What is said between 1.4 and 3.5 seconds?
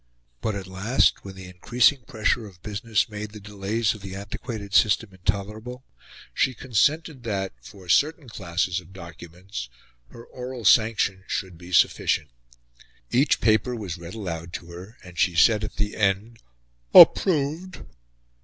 increasing pressure of business made the